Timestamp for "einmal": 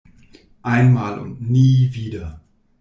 0.63-1.19